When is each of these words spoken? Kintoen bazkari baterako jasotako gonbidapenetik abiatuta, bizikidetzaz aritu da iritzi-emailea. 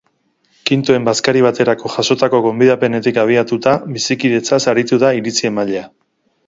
Kintoen 0.69 1.03
bazkari 1.09 1.43
baterako 1.47 1.91
jasotako 1.97 2.39
gonbidapenetik 2.47 3.21
abiatuta, 3.25 3.77
bizikidetzaz 3.99 4.61
aritu 4.75 5.03
da 5.07 5.15
iritzi-emailea. 5.21 5.89